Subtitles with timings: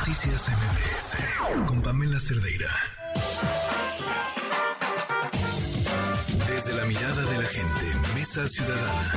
[0.00, 2.70] Noticias MBS con Pamela Cerdeira.
[6.48, 9.12] Desde la mirada de la gente, Mesa Ciudadana.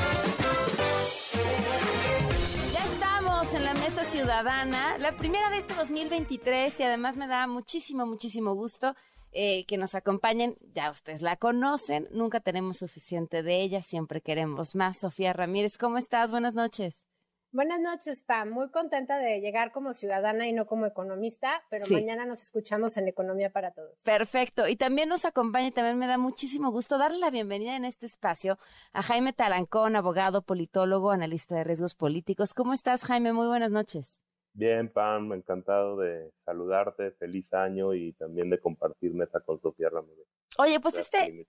[2.74, 7.48] Ya estamos en la Mesa Ciudadana, la primera de este 2023 y además me da
[7.48, 8.94] muchísimo, muchísimo gusto
[9.32, 10.58] eh, que nos acompañen.
[10.76, 15.00] Ya ustedes la conocen, nunca tenemos suficiente de ella, siempre queremos más.
[15.00, 16.30] Sofía Ramírez, ¿cómo estás?
[16.30, 17.08] Buenas noches.
[17.54, 18.50] Buenas noches, Pam.
[18.50, 23.08] Muy contenta de llegar como ciudadana y no como economista, pero mañana nos escuchamos en
[23.08, 23.96] Economía para Todos.
[24.04, 24.68] Perfecto.
[24.68, 28.08] Y también nos acompaña, y también me da muchísimo gusto darle la bienvenida en este
[28.08, 28.58] espacio
[28.92, 32.56] a Jaime Talancón, abogado, politólogo, analista de riesgos políticos.
[32.56, 33.34] ¿Cómo estás, Jaime?
[33.34, 34.24] Muy buenas noches.
[34.54, 40.26] Bien, Pam, encantado de saludarte, feliz año y también de compartir meta con Sofía Ramírez.
[40.58, 41.46] Oye, pues este,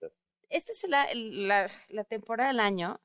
[0.50, 3.00] esta es la, la, la temporada del año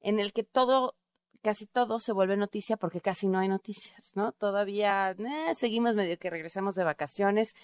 [0.00, 0.96] en el que todo
[1.42, 4.32] casi todo se vuelve noticia porque casi no hay noticias, ¿no?
[4.32, 7.54] Todavía eh, seguimos medio que regresamos de vacaciones.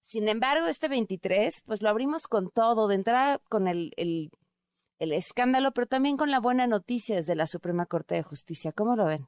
[0.00, 4.30] Sin embargo, este 23, pues lo abrimos con todo, de entrada con el, el,
[5.12, 8.72] escándalo, pero también con la buena noticia desde la Suprema Corte de Justicia.
[8.72, 9.26] ¿Cómo lo ven?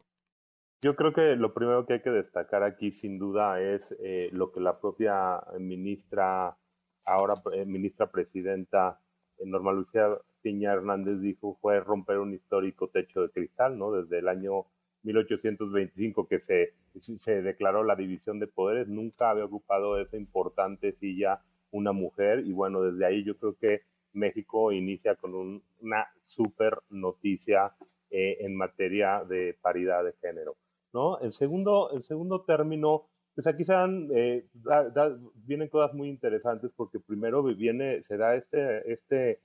[0.83, 4.51] Yo creo que lo primero que hay que destacar aquí, sin duda, es eh, lo
[4.53, 6.57] que la propia ministra,
[7.05, 9.01] ahora eh, ministra presidenta,
[9.45, 10.09] Norma Lucía
[10.43, 13.93] Piña Hernández dijo fue romper un histórico techo de cristal, ¿no?
[13.93, 14.67] Desde el año
[15.03, 16.75] 1825 que se,
[17.19, 22.53] se declaró la división de poderes, nunca había ocupado esa importante silla una mujer y
[22.53, 23.83] bueno, desde ahí yo creo que
[24.13, 27.73] México inicia con una super noticia
[28.11, 30.57] eh, en materia de paridad de género,
[30.93, 31.19] ¿no?
[31.21, 34.47] El segundo, el segundo término, pues aquí se dan, eh,
[35.47, 39.41] vienen cosas muy interesantes porque primero viene, se da este, este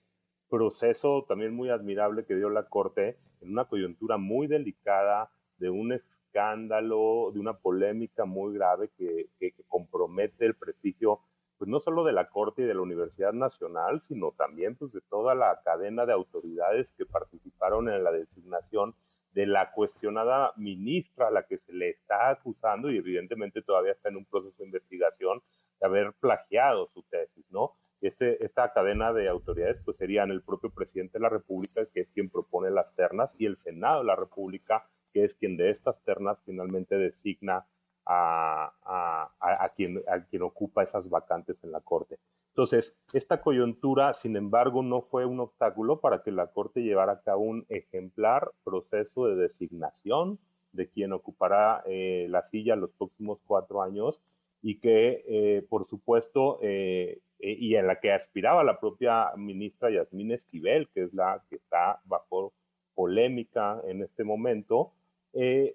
[0.49, 5.93] proceso también muy admirable que dio la Corte en una coyuntura muy delicada de un
[5.93, 9.29] escándalo, de una polémica muy grave que,
[9.67, 11.21] compromete el prestigio,
[11.57, 15.01] pues no solo de la Corte y de la Universidad Nacional, sino también pues de
[15.09, 18.95] toda la cadena de autoridades que participaron en la designación
[19.33, 24.09] de la cuestionada ministra a la que se le está acusando y evidentemente todavía está
[24.09, 25.41] en un proceso de investigación
[25.79, 27.73] de haber plagiado su tesis, ¿no?
[28.07, 32.09] Este, esta cadena de autoridades pues serían el propio presidente de la República, que es
[32.09, 35.99] quien propone las ternas, y el Senado de la República, que es quien de estas
[36.03, 37.65] ternas finalmente designa
[38.05, 42.19] a, quien, a quien ocupa esas vacantes en la Corte.
[42.49, 47.21] Entonces, esta coyuntura, sin embargo, no fue un obstáculo para que la Corte llevara a
[47.21, 50.37] cabo un ejemplar proceso de designación
[50.71, 54.21] de quien ocupará eh, la silla los próximos cuatro años
[54.61, 59.89] y que, eh, por supuesto, eh, eh, y en la que aspiraba la propia ministra
[59.89, 62.53] Yasmín Esquivel, que es la que está bajo
[62.93, 64.93] polémica en este momento.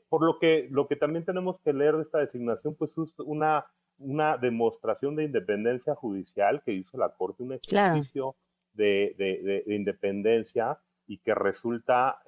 [0.09, 3.67] por lo que, lo que también tenemos que leer de esta designación, pues es una,
[3.99, 8.37] una demostración de independencia judicial que hizo la Corte, un ejercicio
[8.73, 12.23] de, de, de, independencia y que resulta,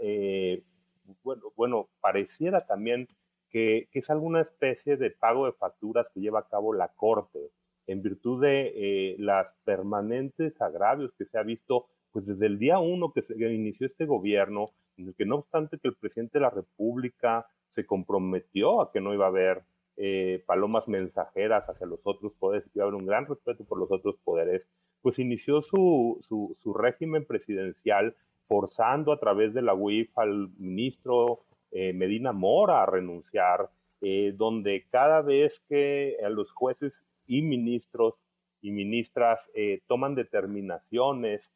[1.25, 3.09] bueno, bueno, pareciera también
[3.53, 7.51] que, es alguna especie de pago de facturas que lleva a cabo la Corte
[7.87, 12.79] en virtud de eh, las permanentes agravios que se ha visto pues desde el día
[12.79, 16.43] uno que se inició este gobierno, en el que no obstante que el presidente de
[16.43, 19.63] la República se comprometió a que no iba a haber
[19.97, 23.79] eh, palomas mensajeras hacia los otros poderes, que iba a haber un gran respeto por
[23.79, 24.63] los otros poderes,
[25.01, 28.15] pues inició su, su, su régimen presidencial
[28.47, 31.41] forzando a través de la UIF al ministro
[31.71, 33.71] eh, Medina Mora a renunciar,
[34.03, 37.01] eh, donde cada vez que a los jueces
[37.39, 38.15] y ministros
[38.61, 41.51] y ministras eh, toman determinaciones,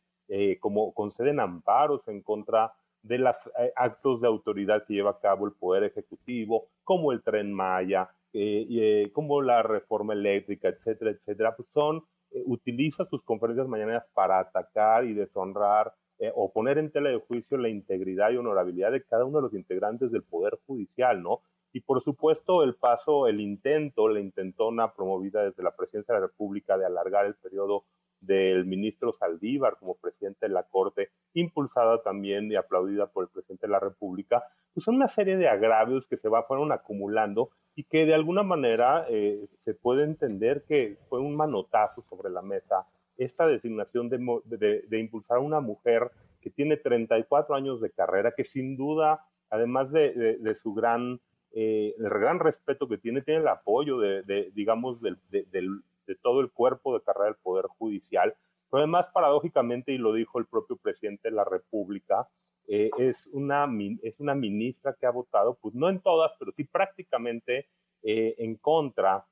[0.59, 2.73] como conceden amparos en contra
[3.03, 3.37] de los
[3.77, 8.11] actos de autoridad que lleva a cabo el Poder Ejecutivo, como el tren Maya,
[9.13, 12.03] como la reforma eléctrica, etcétera, etcétera, pues son,
[12.45, 17.59] utiliza sus conferencias mañaneras para atacar y deshonrar eh, o poner en tela de juicio
[17.59, 21.43] la integridad y honorabilidad de cada uno de los integrantes del Poder Judicial, ¿no?
[21.77, 26.27] Y por supuesto el paso, el intento, la intentona promovida desde la Presidencia de la
[26.29, 27.85] República de alargar el periodo
[28.19, 33.67] del ministro Saldívar como presidente de la Corte, impulsada también y aplaudida por el presidente
[33.67, 34.43] de la República,
[34.73, 38.43] pues son una serie de agravios que se va, fueron acumulando y que de alguna
[38.43, 42.87] manera eh, se puede entender que fue un manotazo sobre la mesa
[43.19, 46.11] esta designación de, impulsar a una mujer
[46.41, 51.21] que tiene 34 años de carrera, que sin duda, además de, su gran,
[51.59, 55.17] eh, el gran respeto que tiene, tiene el apoyo de, digamos, de,
[56.23, 58.35] todo el cuerpo de carrera del Poder Judicial.
[58.71, 62.29] Pero además, paradójicamente, y lo dijo el propio presidente de la República,
[62.69, 63.67] eh, es, una,
[64.03, 67.69] es una ministra que ha votado, pues no en todas, pero sí prácticamente
[68.03, 69.25] eh, en contra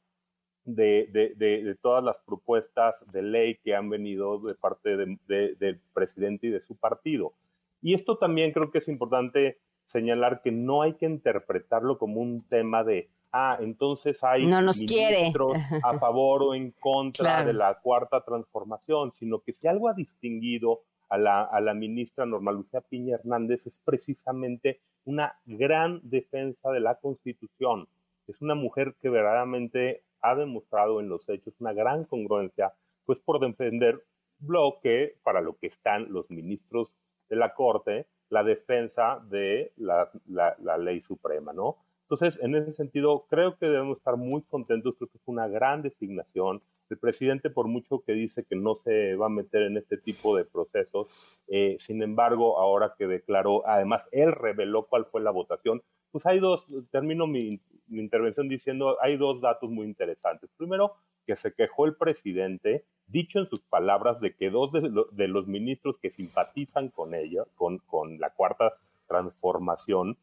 [0.65, 6.63] de, todas las propuestas de ley que han venido de parte del presidente y de
[6.63, 7.35] su partido.
[7.83, 12.47] Y esto también creo que es importante señalar que no hay que interpretarlo como un
[12.49, 17.79] tema de, ah, entonces hay no nos ministros a favor o en contra de la
[17.81, 22.81] cuarta transformación, sino que si algo ha distinguido a la, a la ministra Norma Lucía
[22.81, 27.87] Piña Hernández es precisamente una gran defensa de la Constitución.
[28.27, 32.73] Es una mujer que verdaderamente ha demostrado en los hechos una gran congruencia,
[33.05, 34.03] pues por defender
[34.41, 36.89] lo que, para lo que están los ministros
[37.29, 41.77] de la Corte, la defensa de la, la, ley suprema, ¿no?
[42.03, 45.83] Entonces, en ese sentido, creo que debemos estar muy contentos, creo que es una gran
[45.83, 46.61] designación.
[46.91, 50.37] El presidente, por mucho que dice que no se va a meter en este tipo
[50.37, 51.07] de procesos,
[51.47, 56.41] eh, sin embargo, ahora que declaró, además, él reveló cuál fue la votación, pues hay
[56.41, 60.51] dos, termino mi, intervención diciendo, hay dos datos muy interesantes.
[60.57, 60.95] Primero,
[61.25, 62.85] que se quejó el presidente,
[63.15, 67.79] dicho en sus palabras, de que dos de, los ministros que simpatizan con ella, con,
[67.79, 68.75] con la cuarta
[69.07, 70.19] transformación,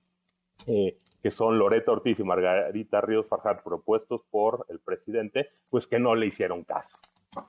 [0.67, 5.99] eh, que son Loreto Ortiz y Margarita Ríos Farjar, propuestos por el presidente, pues que
[5.99, 6.97] no le hicieron caso,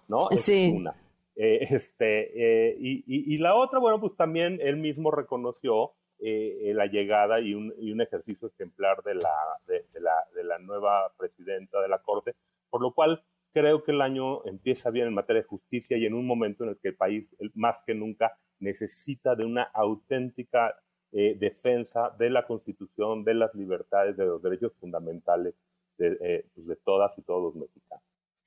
[0.09, 0.29] ¿no?
[0.31, 0.69] Sí.
[0.69, 0.95] Es una.
[1.35, 5.93] Eh, este, eh, y, y, la otra, bueno, pues también él mismo reconoció
[6.25, 9.35] eh, eh, la llegada y un, y un, ejercicio ejemplar de la,
[9.67, 12.37] de, la, de la nueva presidenta de la Corte,
[12.71, 16.15] por lo cual creo que el año empieza bien en materia de justicia y en
[16.15, 20.75] un momento en el que el país, más que nunca, necesita de una auténtica
[21.13, 25.55] eh, defensa de la Constitución, de las libertades, de los derechos fundamentales
[25.99, 27.82] de, pues de todas y todos los mexicanos.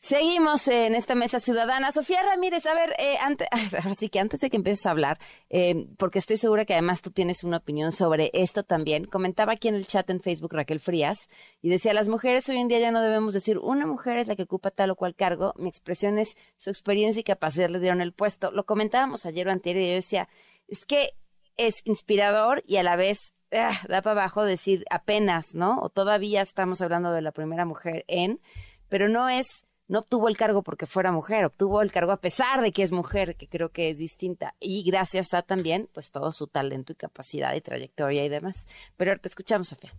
[0.06, 1.92] Seguimos en esta mesa ciudadana.
[1.92, 3.48] Sofía Ramírez, a ver, eh, antes,
[3.88, 5.18] así que antes de que empieces a hablar,
[5.50, 9.68] eh, porque estoy segura que además tú tienes una opinión sobre esto también, comentaba aquí
[9.68, 11.28] en el chat en Facebook Raquel Frías
[11.64, 14.36] y decía, las mujeres hoy en día ya no debemos decir, una mujer es la
[14.36, 18.00] que ocupa tal o cual cargo, mi expresión es su experiencia y capacidad le dieron
[18.00, 18.52] el puesto.
[18.52, 20.30] Lo comentábamos ayer o anterior y yo decía,
[20.68, 21.14] es que
[21.58, 25.80] es inspirador y a la vez ah, da para abajo decir apenas, ¿no?
[25.82, 28.40] O todavía estamos hablando de la primera mujer en,
[28.88, 32.62] pero no es no obtuvo el cargo porque fuera mujer, obtuvo el cargo a pesar
[32.62, 36.32] de que es mujer, que creo que es distinta, y gracias a también, pues todo
[36.32, 38.66] su talento y capacidad y trayectoria y demás.
[38.98, 39.92] Pero te escuchamos, Sofía.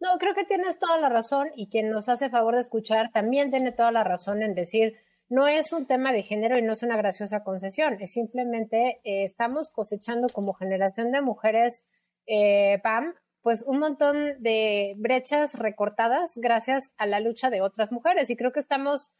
[0.00, 3.50] No, creo que tienes toda la razón y quien nos hace favor de escuchar también
[3.50, 4.96] tiene toda la razón en decir,
[5.28, 9.24] no es un tema de género y no es una graciosa concesión, es simplemente eh,
[9.24, 11.84] estamos cosechando como generación de mujeres,
[12.26, 18.30] eh, PAM, pues un montón de brechas recortadas gracias a la lucha de otras mujeres.
[18.30, 19.12] Y creo que estamos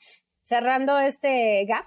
[0.44, 1.86] cerrando este gap,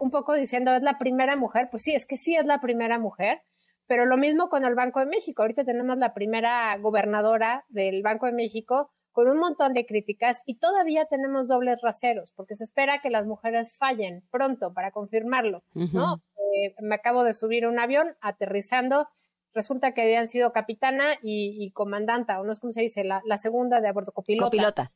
[0.00, 2.98] un poco diciendo es la primera mujer, pues sí, es que sí es la primera
[2.98, 3.42] mujer,
[3.86, 5.42] pero lo mismo con el Banco de México.
[5.42, 10.58] Ahorita tenemos la primera gobernadora del Banco de México con un montón de críticas y
[10.58, 16.22] todavía tenemos dobles raseros, porque se espera que las mujeres fallen pronto para confirmarlo, ¿no?
[16.54, 19.08] Eh, me acabo de subir un avión aterrizando
[19.54, 23.80] resulta que habían sido capitana y, comandanta, o no es como se dice, la, segunda
[23.80, 24.46] de a bordo, copilota.
[24.46, 24.92] Copilota.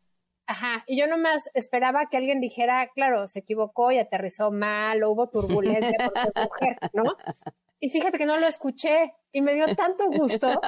[0.47, 5.11] Ajá, y yo nomás esperaba que alguien dijera, claro, se equivocó y aterrizó mal, o
[5.11, 7.17] hubo turbulencia porque es mujer, ¿no?
[7.79, 10.61] Y fíjate que no lo escuché y me dio tanto gusto,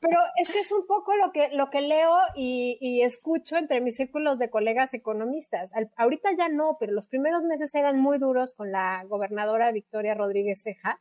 [0.00, 3.82] pero es que es un poco lo que, lo que leo y, y escucho entre
[3.82, 5.72] mis círculos de colegas economistas.
[5.96, 10.62] ahorita ya no, pero los primeros meses eran muy duros con la gobernadora Victoria Rodríguez
[10.62, 10.98] Ceja,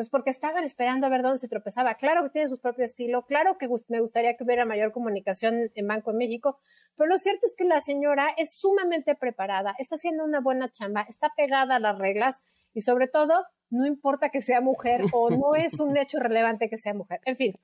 [0.00, 1.96] pues porque estaban esperando a ver dónde se tropezaba.
[1.96, 5.86] Claro que tiene su propio estilo, claro que me gustaría que hubiera mayor comunicación en
[5.86, 6.58] Banco de México,
[6.96, 11.02] pero lo cierto es que la señora es sumamente preparada, está haciendo una buena chamba,
[11.06, 12.40] está pegada a las reglas
[12.72, 16.78] y sobre todo, no importa que sea mujer o no es un hecho relevante que
[16.78, 17.20] sea mujer.
[17.26, 17.54] En fin,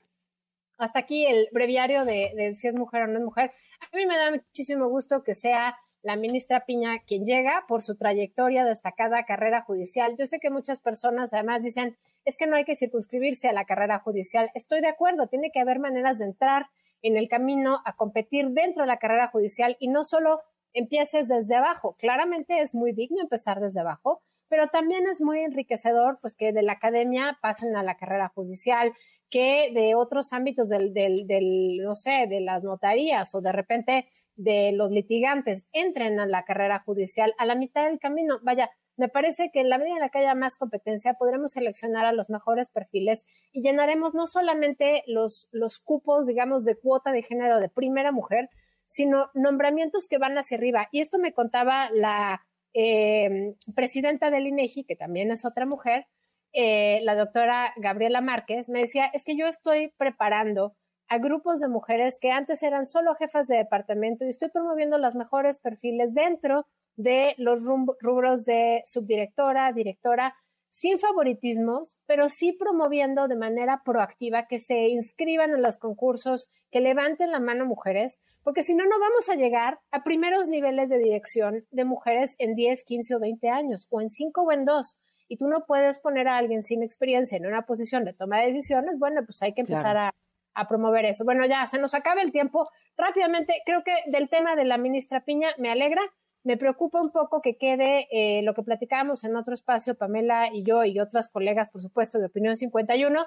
[0.76, 3.50] hasta aquí el breviario de, de si es mujer o no es mujer.
[3.80, 7.96] A mí me da muchísimo gusto que sea la ministra Piña quien llega por su
[7.96, 10.16] trayectoria, destacada carrera judicial.
[10.18, 13.64] Yo sé que muchas personas además dicen, es que no hay que circunscribirse a la
[13.64, 14.50] carrera judicial.
[14.54, 16.66] Estoy de acuerdo, tiene que haber maneras de entrar
[17.00, 20.42] en el camino a competir dentro de la carrera judicial y no solo
[20.72, 21.96] empieces desde abajo.
[21.98, 26.62] Claramente es muy digno empezar desde abajo, pero también es muy enriquecedor pues que de
[26.62, 28.92] la academia pasen a la carrera judicial,
[29.30, 34.08] que de otros ámbitos del, del, del, no sé, de las notarías o de repente
[34.34, 38.38] de los litigantes entren a la carrera judicial a la mitad del camino.
[38.42, 42.06] Vaya, me parece que en la medida en la que haya más competencia podremos seleccionar
[42.06, 47.22] a los mejores perfiles y llenaremos no solamente los, los cupos, digamos, de cuota de
[47.22, 48.48] género de primera mujer,
[48.86, 50.88] sino nombramientos que van hacia arriba.
[50.92, 56.06] Y esto me contaba la eh, presidenta del INEGI, que también es otra mujer,
[56.52, 60.74] eh, la doctora Gabriela Márquez, me decía, es que yo estoy preparando
[61.08, 65.14] a grupos de mujeres que antes eran solo jefas de departamento y estoy promoviendo los
[65.14, 70.34] mejores perfiles dentro de los rubros de subdirectora, directora,
[70.76, 76.80] sin favoritismos, pero sí promoviendo de manera proactiva que se inscriban en los concursos, que
[76.80, 80.98] levanten la mano mujeres, porque si no, no vamos a llegar a primeros niveles de
[80.98, 84.96] dirección de mujeres en 10, 15 o 20 años, o en 5 o en 2.
[85.28, 88.52] Y tú no puedes poner a alguien sin experiencia en una posición de toma de
[88.52, 90.14] decisiones, bueno, pues hay que empezar a,
[90.56, 91.24] a promover eso.
[91.24, 92.68] Bueno, ya se nos acaba el tiempo.
[92.96, 96.02] Rápidamente, creo que del tema de la ministra Piña me alegra.
[96.46, 100.62] Me preocupa un poco que quede eh, lo que platicábamos en otro espacio, Pamela y
[100.62, 103.26] yo y otras colegas, por supuesto, de Opinión 51,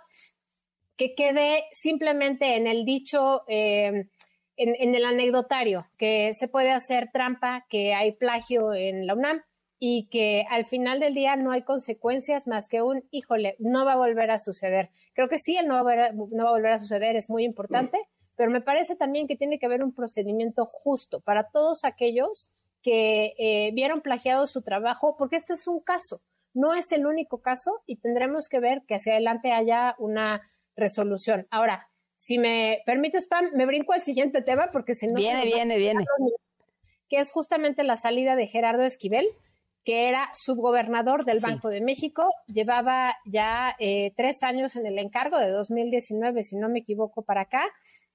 [0.95, 4.07] que quede simplemente en el dicho, eh,
[4.55, 9.41] en, en, el anecdotario, que se puede hacer trampa, que hay plagio en la UNAM
[9.77, 13.93] y que al final del día no hay consecuencias más que un, híjole, no va
[13.93, 14.91] a volver a suceder.
[15.13, 17.43] Creo que sí, el no va a, no va a volver a suceder es muy
[17.43, 17.99] importante,
[18.37, 22.49] pero me parece también que tiene que haber un procedimiento justo para todos aquellos
[22.81, 26.21] que eh, vieron plagiado su trabajo, porque este es un caso,
[26.53, 31.47] no es el único caso y tendremos que ver que hacia adelante haya una resolución.
[31.51, 35.15] Ahora, si me permites, Pam, me brinco al siguiente tema porque si no...
[35.15, 36.05] Viene, viene, viene.
[37.07, 39.25] Que es justamente la salida de Gerardo Esquivel
[39.89, 45.39] que era subgobernador del Banco de México, llevaba ya eh, tres años en el encargo
[45.39, 47.63] de 2019, si no me equivoco, para acá.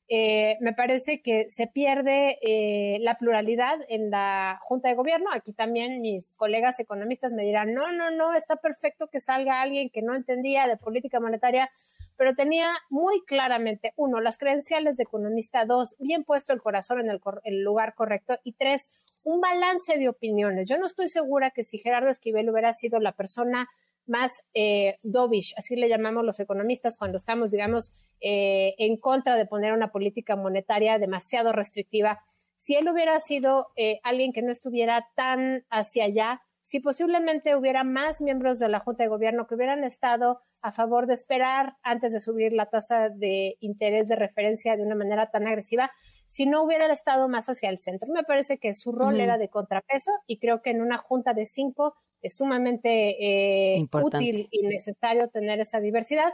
[0.08, 5.30] Eh, me parece que se pierde eh, la pluralidad en la Junta de Gobierno.
[5.32, 9.90] Aquí también mis colegas economistas me dirán, no, no, no, está perfecto que salga alguien
[9.90, 11.70] que no entendía de política monetaria
[12.16, 17.10] pero tenía muy claramente, uno, las credenciales de economista, dos, bien puesto el corazón en
[17.10, 18.92] el, lugar correcto, y tres,
[19.24, 20.68] un balance de opiniones.
[20.68, 23.68] Yo no estoy segura que si Gerardo Esquivel hubiera sido la persona
[24.06, 29.46] más eh, dovish, así le llamamos los economistas cuando estamos, digamos, eh, en contra de
[29.46, 32.20] poner una política monetaria demasiado restrictiva.
[32.56, 37.84] Si él hubiera sido eh, alguien que no estuviera tan hacia allá, si posiblemente hubiera
[37.84, 42.12] más miembros de la Junta de Gobierno que hubieran estado a favor de esperar antes
[42.12, 45.90] de subir la tasa de interés de referencia de una manera tan agresiva,
[46.26, 48.10] si no hubiera estado más hacia el centro.
[48.10, 51.44] Me parece que su rol era de contrapeso y creo que en una Junta de
[51.44, 56.32] cinco es sumamente eh, útil y necesario tener esa diversidad.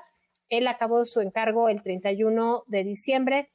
[0.49, 3.51] Él acabó su encargo el 31 de diciembre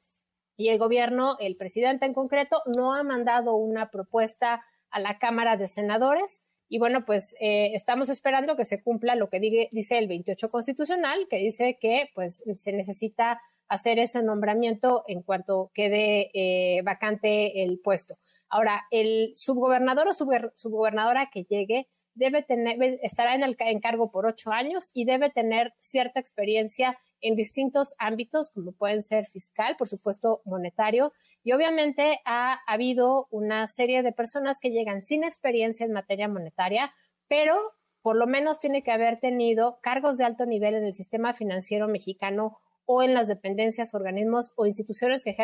[0.57, 5.57] y el gobierno, el presidente en concreto, no ha mandado una propuesta a la Cámara
[5.57, 9.39] de Senadores y bueno, pues eh, estamos esperando que se cumpla lo que
[9.71, 15.71] dice el 28 constitucional, que dice que pues se necesita hacer ese nombramiento en cuanto
[15.73, 18.17] quede eh, vacante el puesto.
[18.49, 23.43] Ahora, el subgobernador o subgobernadora que llegue debe tener, estará en
[24.11, 29.75] por ocho años y debe tener cierta experiencia en distintos ámbitos, como pueden ser fiscal,
[29.77, 35.85] por supuesto, monetario, y obviamente ha habido una serie de personas que llegan sin experiencia
[35.85, 36.93] en materia monetaria,
[37.27, 37.55] pero
[38.01, 41.87] por lo menos tiene que haber tenido cargos de alto nivel en el sistema financiero
[41.87, 45.35] mexicano o en las dependencias, organismos o instituciones que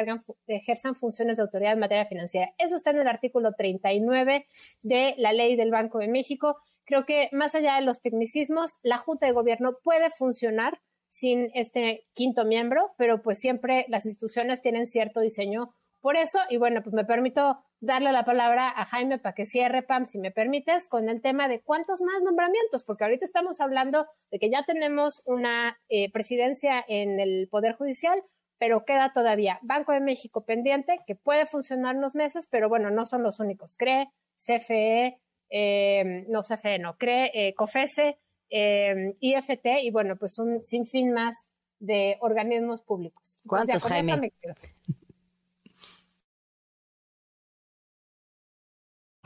[0.47, 2.53] ejerzan, funciones de autoridad en materia financiera.
[2.57, 4.45] Eso está en el artículo 39
[4.81, 6.57] de la ley del Banco de México.
[6.85, 10.79] Creo que más allá de los tecnicismos, la Junta de Gobierno puede funcionar
[11.09, 16.57] sin este quinto miembro, pero pues siempre las instituciones tienen cierto diseño por eso, y
[16.57, 20.31] bueno, pues me permito darle la palabra a Jaime para que cierre, Pam, si me
[20.31, 24.63] permites, con el tema de cuántos más nombramientos, porque ahorita estamos hablando de que ya
[24.65, 28.23] tenemos una eh, presidencia en el Poder Judicial,
[28.57, 33.05] pero queda todavía Banco de México pendiente, que puede funcionar unos meses, pero bueno, no
[33.05, 33.77] son los únicos.
[33.77, 38.17] CRE, CFE, eh, no CFE, no, CRE, eh, COFESE,
[38.49, 41.47] IFT, y bueno, pues un sinfín más
[41.79, 43.37] de organismos públicos.
[43.47, 44.31] ¿Cuántos, Jaime?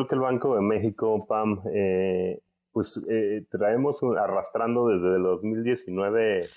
[0.06, 2.40] Creo que el Banco de México, Pam, eh,
[2.72, 6.48] pues eh, traemos arrastrando desde el 2019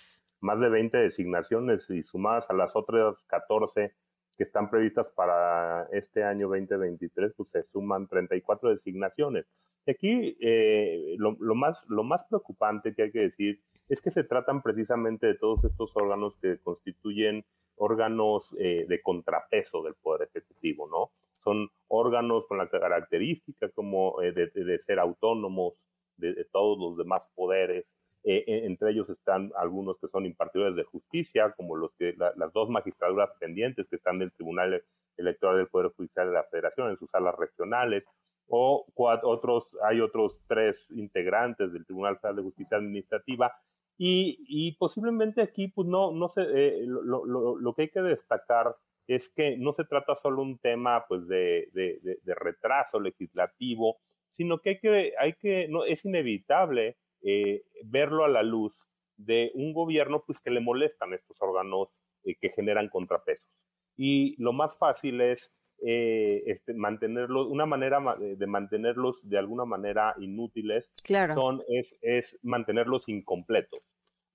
[0.43, 3.95] más de 20 designaciones y sumadas a las otras 14
[4.37, 9.47] que están previstas para este año 2023, pues se suman 34 designaciones.
[9.87, 14.25] Y aquí eh, lo, más, lo más preocupante que hay que decir es que se
[14.25, 21.13] tratan precisamente de todos estos órganos que constituyen órganos de contrapeso del Poder Ejecutivo, ¿no?
[21.43, 21.71] son
[22.49, 25.75] con la característica como eh, de, ser autónomos
[26.17, 27.87] de, todos los demás poderes.
[28.25, 32.69] Eh, entre ellos están algunos que son impartidores de justicia, como los que las dos
[32.69, 34.83] magistraturas pendientes que están del Tribunal
[35.17, 38.05] Electoral del Poder Judicial de la Federación en sus salas regionales,
[38.49, 43.53] o otros, hay otros tres integrantes del Tribunal Federal de Justicia Administrativa,
[44.01, 48.73] Y, posiblemente aquí, pues no, no sé, eh, lo, lo, que hay que destacar
[49.09, 53.99] es que no se trata solo un tema pues de, de, retraso legislativo,
[54.31, 58.73] sino que hay que, hay que no, es inevitable eh, verlo a la luz
[59.17, 61.89] de un gobierno pues que le molestan estos órganos
[62.23, 63.49] eh, que generan contrapesos.
[63.97, 65.51] Y lo más fácil es
[65.85, 70.91] eh, este, mantenerlos, una manera de mantenerlos de alguna manera inútiles
[71.35, 73.81] son, es, es mantenerlos incompletos.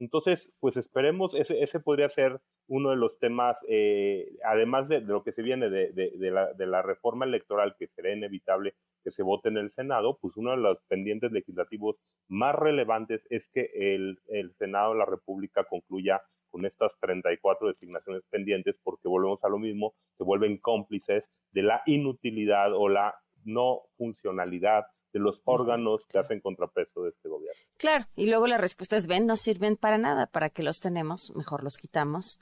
[0.04, 5.24] Entonces, pues esperemos, ese, ese podría ser uno de los temas, eh, además de, lo
[5.24, 9.24] que se viene de, de, la, de, la, reforma electoral, que será inevitable que se
[9.24, 11.96] vote en el Senado, pues uno de los pendientes legislativos
[12.28, 18.24] más relevantes es que el, el Senado de la República concluya con estas 34 designaciones
[18.30, 23.84] pendientes, porque volvemos a lo mismo, se vuelven cómplices de la inutilidad o la no
[23.98, 24.84] funcionalidad
[25.14, 27.62] de los órganos que hacen contrapeso de este gobierno.
[27.78, 31.32] Claro, y luego la respuesta es, ven, no sirven para nada, para que los tenemos,
[31.36, 32.40] mejor los quitamos,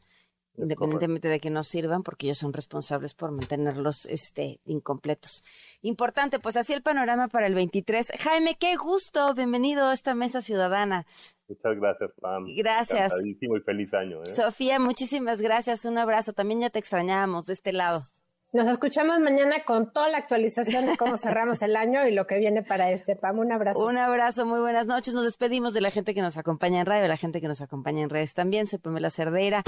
[0.58, 5.44] independientemente de que no sirvan, porque ellos son responsables por mantenerlos este, incompletos.
[5.82, 8.14] Importante, pues así el panorama para el 23.
[8.20, 11.06] Jaime, qué gusto, bienvenido a esta mesa ciudadana.
[11.48, 12.46] Muchas gracias, Pam.
[12.56, 13.14] Gracias.
[13.26, 13.36] y
[13.66, 14.24] feliz año.
[14.24, 14.28] ¿eh?
[14.28, 16.32] Sofía, muchísimas gracias, un abrazo.
[16.32, 18.04] También ya te extrañábamos de este lado.
[18.54, 22.38] Nos escuchamos mañana con toda la actualización de cómo cerramos el año y lo que
[22.38, 23.40] viene para este PAM.
[23.40, 23.86] Un abrazo.
[23.86, 25.14] Un abrazo, muy buenas noches.
[25.14, 27.62] Nos despedimos de la gente que nos acompaña en radio, de la gente que nos
[27.62, 28.68] acompaña en redes también.
[28.68, 29.64] Soy Pamela Cerdeira.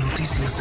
[0.00, 0.60] Noticias